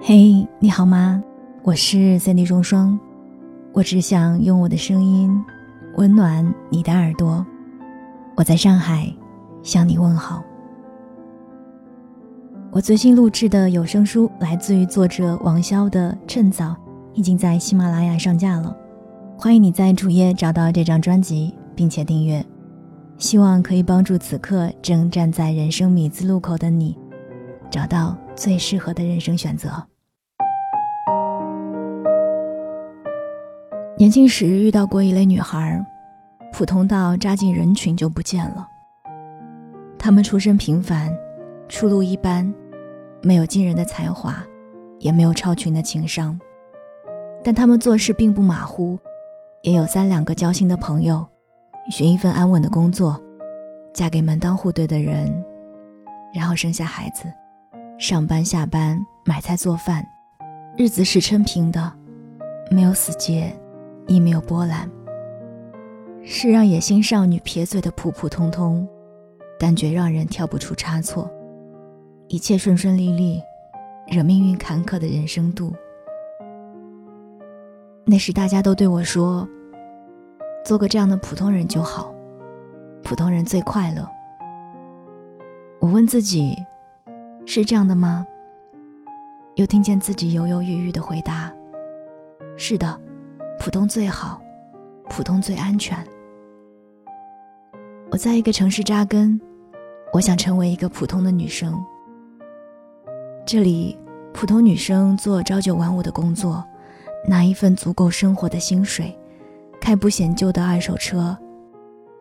[0.00, 1.22] 嘿，你好吗？
[1.62, 2.98] 我是三 D 中双，
[3.72, 5.42] 我只想用我的声音
[5.96, 7.44] 温暖你的耳朵。
[8.36, 9.10] 我在上海
[9.62, 10.42] 向你问好。
[12.70, 16.66] 我最新录制的有声书来自于作者王潇的《趁早》，
[17.14, 18.76] 已经在喜马拉雅上架了。
[19.38, 22.44] 欢迎你在主页找到这张专辑，并且订阅，
[23.16, 26.94] 希望可以帮助此刻正站在人生米字路口的你，
[27.70, 29.70] 找到最适合的人生选择。
[33.98, 35.84] 年轻时遇到过一类女孩，
[36.52, 38.68] 普通到扎进人群就不见了。
[39.98, 41.10] 她们出身平凡，
[41.68, 42.52] 出路一般，
[43.22, 44.36] 没有惊人的才华，
[45.00, 46.38] 也没有超群的情商，
[47.42, 48.98] 但她们做事并不马虎，
[49.62, 51.26] 也有三两个交心的朋友，
[51.90, 53.18] 寻一份安稳的工作，
[53.94, 55.42] 嫁给门当户对的人，
[56.34, 57.24] 然后生下孩子，
[57.98, 60.06] 上班下班买菜做饭，
[60.76, 61.92] 日子是撑平的，
[62.70, 63.54] 没有死结。
[64.08, 64.88] 亦没有波澜，
[66.22, 68.86] 是让野心少女撇嘴的普普通通，
[69.58, 71.28] 但绝让人挑不出差错，
[72.28, 73.42] 一切顺顺利利，
[74.06, 75.72] 惹命运坎坷的人生度。
[78.04, 79.48] 那时大家都对我说
[80.64, 82.14] ：“做个这样的普通人就好，
[83.02, 84.08] 普通人最快乐。”
[85.82, 86.56] 我问自己
[87.46, 88.26] ：“是这样的吗？”
[89.56, 91.50] 又听见自己犹犹豫豫的回答
[92.58, 93.00] ：“是的。”
[93.58, 94.40] 普通最好，
[95.08, 95.98] 普通最安全。
[98.10, 99.40] 我在一个城市扎根，
[100.12, 101.74] 我想成为一个普通的女生。
[103.44, 103.98] 这里，
[104.32, 106.62] 普通女生做朝九晚五的工作，
[107.26, 109.18] 拿一份足够生活的薪水，
[109.80, 111.36] 开不显旧的二手车，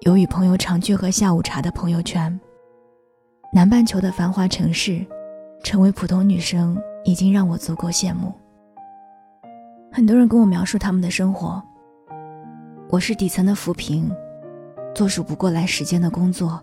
[0.00, 2.40] 有与朋友常聚喝下午茶的朋友圈。
[3.52, 5.04] 南半球的繁华城市，
[5.62, 8.32] 成为普通女生已经让我足够羡慕。
[9.90, 11.62] 很多人跟我描述他们的生活。
[12.90, 14.10] 我是底层的扶贫，
[14.94, 16.60] 做数不过来时间的工作，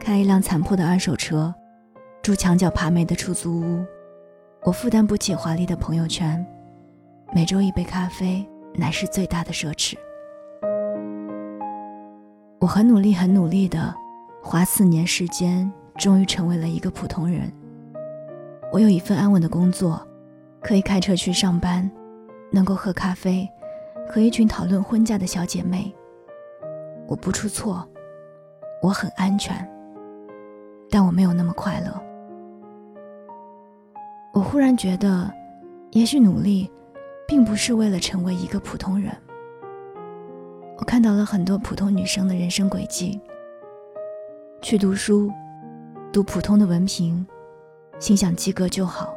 [0.00, 1.54] 开一辆残破的二手车，
[2.22, 3.84] 住墙角爬煤的出租屋。
[4.62, 6.44] 我负担不起华丽的朋友圈，
[7.34, 9.94] 每周一杯咖啡乃是最大的奢侈。
[12.60, 13.94] 我很努力，很努力的，
[14.42, 17.52] 花四年时间，终于成为了一个普通人。
[18.72, 20.00] 我有一份安稳的工作，
[20.62, 21.90] 可以开车去上班。
[22.50, 23.46] 能够喝咖啡，
[24.08, 25.94] 和一群讨论婚嫁的小姐妹。
[27.06, 27.86] 我不出错，
[28.82, 29.54] 我很安全，
[30.88, 32.02] 但我没有那么快乐。
[34.32, 35.30] 我忽然觉得，
[35.90, 36.70] 也许努力，
[37.26, 39.14] 并不是为了成为一个普通人。
[40.78, 43.20] 我看到了很多普通女生的人生轨迹：
[44.62, 45.30] 去读书，
[46.12, 47.26] 读普通的文凭，
[47.98, 49.08] 心想及格就好；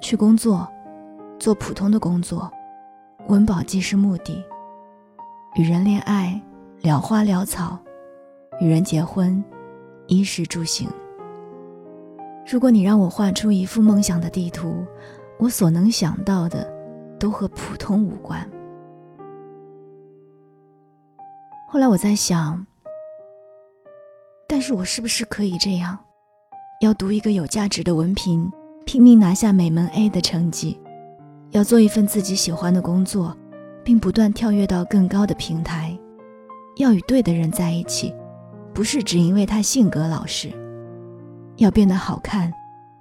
[0.00, 0.66] 去工作。
[1.40, 2.50] 做普通的工作，
[3.28, 4.42] 温饱即是目的；
[5.54, 6.40] 与人恋爱，
[6.80, 7.78] 聊花聊草；
[8.60, 9.42] 与人结婚，
[10.08, 10.88] 衣食住行。
[12.50, 14.84] 如果你让我画出一幅梦想的地图，
[15.38, 16.68] 我所能想到的，
[17.20, 18.44] 都和普通无关。
[21.68, 22.66] 后来我在想，
[24.48, 25.98] 但是我是不是可以这样，
[26.80, 28.50] 要读一个有价值的文凭，
[28.86, 30.80] 拼命拿下每门 A 的成绩？
[31.50, 33.36] 要做一份自己喜欢的工作，
[33.84, 35.96] 并不断跳跃到更高的平台。
[36.76, 38.14] 要与对的人在一起，
[38.72, 40.50] 不是只因为他性格老实。
[41.56, 42.50] 要变得好看，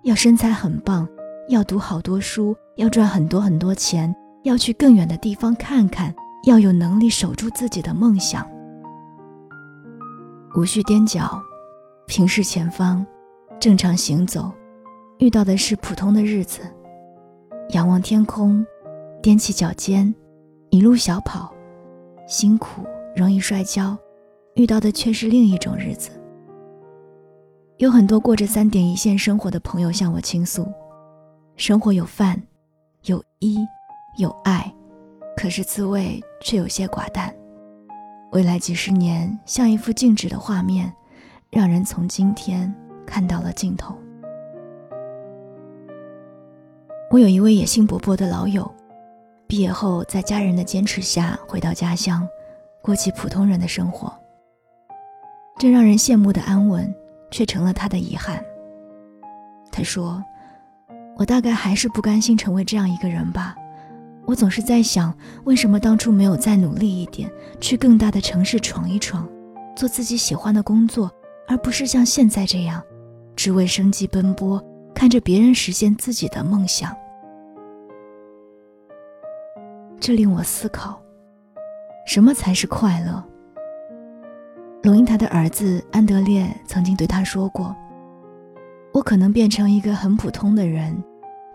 [0.03, 1.07] 要身材很棒，
[1.47, 8.45] 要读好多书，要赚很多很多钱，要去更远的地方看看，要有能力守住自己的梦想。
[10.57, 11.39] 无需踮脚，
[12.07, 13.05] 平视前方，
[13.59, 14.51] 正常行走，
[15.19, 16.61] 遇到的是普通的日子。
[17.73, 18.65] 仰望天空，
[19.21, 20.11] 踮起脚尖，
[20.71, 21.53] 一路小跑，
[22.25, 22.81] 辛苦
[23.15, 23.95] 容易摔跤，
[24.55, 26.09] 遇到的却是另一种日子。
[27.77, 30.67] 有很多过着三点一线生活的朋友向我倾诉，
[31.55, 32.41] 生活有饭，
[33.03, 33.59] 有衣，
[34.17, 34.73] 有爱，
[35.35, 37.31] 可是滋味却有些寡淡。
[38.31, 40.93] 未来几十年像一幅静止的画面，
[41.49, 42.73] 让人从今天
[43.05, 43.97] 看到了尽头。
[47.09, 48.69] 我有一位野心勃勃的老友，
[49.47, 52.27] 毕业后在家人的坚持下回到家乡，
[52.81, 54.13] 过起普通人的生活。
[55.57, 56.93] 这让人羡慕的安稳，
[57.31, 58.43] 却成了他的遗憾。
[59.71, 60.21] 他说
[61.17, 63.55] ：“我大概还是不甘心成为这样一个人吧。
[64.27, 65.11] 我总是在想，
[65.45, 69.27] 为什么当初没有再努力一点，去更大的城市闯一闯，
[69.75, 71.09] 做自己喜欢的工作，
[71.47, 72.83] 而不是像现在这样，
[73.35, 74.63] 只为生计奔波。”
[74.97, 76.91] 看着别人实现自己的梦想。
[79.99, 80.99] 这令我思考，
[82.07, 83.23] 什么才是快乐？
[84.81, 87.75] 龙应台的儿子安德烈曾经对他说过
[88.91, 90.97] ：“我可能变成一个很普通的人，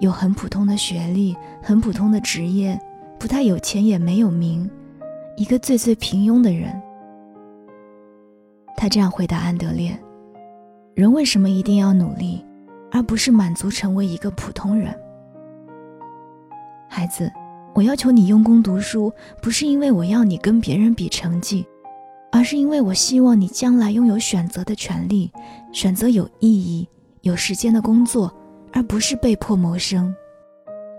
[0.03, 2.77] 有很普通的学历，很普通的职业，
[3.21, 4.69] 不太有钱也没有名，
[5.37, 6.75] 一个最最平庸的人。”
[8.77, 9.97] 他这样回答安德烈
[10.97, 12.45] ：“人为什么一定要努力，
[12.91, 14.93] 而不是满足成为一个普通人？”
[16.91, 17.31] 孩子，
[17.73, 21.65] 我要求你用功读书，不是因为我要你跟别人比成绩。
[22.33, 25.31] 而是因为我希望你将来拥有选择的权利，
[25.71, 26.89] 选择有意义、
[27.21, 28.35] 有时间的工作，
[28.73, 30.15] 而不是被迫谋生。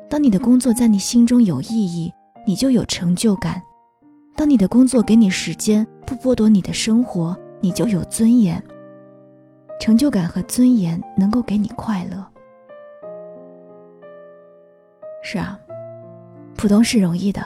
[0.10, 2.14] 当你的工作在你心中有意义，
[2.46, 3.56] 你就有成就感；
[4.36, 8.64] 当你的工作给你时间，不剥夺你的生活，你就有尊严。
[9.80, 12.26] 成就感和尊严能够给你快乐。
[15.24, 15.60] 是啊，
[16.56, 17.44] 普通是容易的，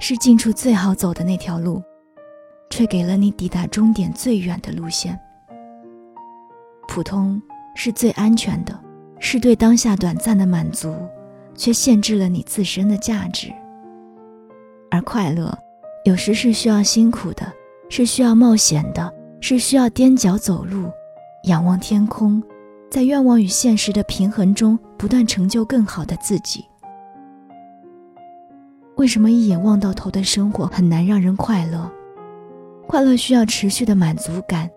[0.00, 1.82] 是近处最好走的那条路。
[2.70, 5.16] 却给了你抵达终点最远的路线。
[6.88, 7.40] 普通
[7.76, 8.76] 是最安全的，
[9.26, 10.94] 是对当下短暂的满足，
[11.56, 13.50] 却限制了你自身的价值。
[14.90, 15.56] 而快乐，
[16.04, 17.50] 有时是需要辛苦的，
[17.88, 19.10] 是需要冒险的，
[19.40, 20.90] 是需要踮脚走路，
[21.44, 22.40] 仰望天空，
[22.90, 26.62] 在愿望与现实的平衡中，不断成就更好的自己。
[28.96, 31.90] 为什么一眼望到头的生活很难让人快乐？
[32.86, 34.68] 快乐需要持续的满足感，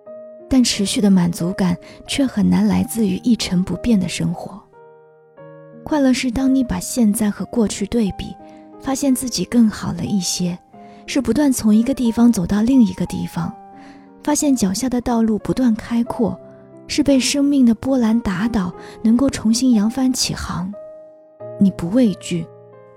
[0.50, 1.78] 但持续的满足感
[2.08, 4.62] 却很难来自于一成不变的生活。
[5.84, 8.36] 快乐是当你把现在和过去对比，
[8.80, 10.58] 发现自己更好了一些，
[11.06, 13.54] 是不断从一个地方走到另一个地方，
[14.24, 16.38] 发现脚下的道路不断开阔，
[16.88, 20.72] 是被生命的波澜打倒，能够重新扬帆起航。
[21.60, 22.46] 你不畏惧，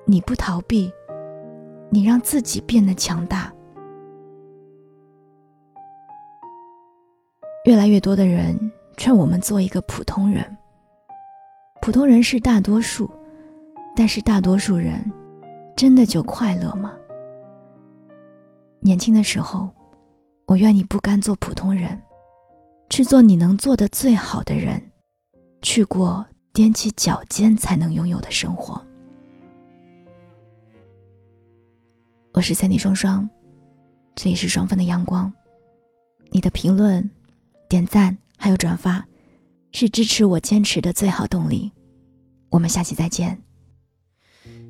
[0.05, 0.93] 你不逃避，
[1.89, 3.53] 你让自己变得强大。
[7.65, 8.59] 越来越多的人
[8.97, 10.57] 劝我们做一个普通人。
[11.83, 13.11] 普通人是大多数，
[13.95, 15.05] 但是大多数人
[15.77, 16.95] 真的就快乐吗？
[18.81, 19.69] 年轻的时候，
[20.47, 22.01] 我愿你不甘做普通人，
[22.89, 24.83] 去做你能做的最好的人，
[25.61, 26.25] 去过
[26.55, 28.81] 踮起脚尖才能拥有的生活。
[32.33, 33.29] 我是三弟双双，
[34.15, 35.31] 这里是双份的阳光，
[36.31, 37.11] 你的评论。
[37.71, 39.07] 点赞还有转发，
[39.71, 41.71] 是支持我坚持的最好动力。
[42.51, 43.41] 我们下期再见。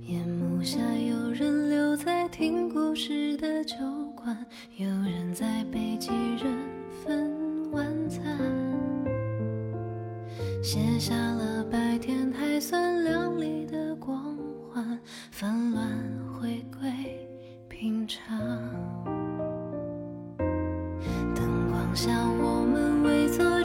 [0.02, 0.76] 夜幕下，
[1.08, 3.74] 有人留在听故事的酒
[4.14, 4.36] 馆，
[4.76, 5.59] 有人在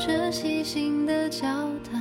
[0.07, 1.47] 这细心的交
[1.83, 1.94] 谈，